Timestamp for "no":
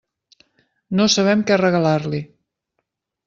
0.99-1.05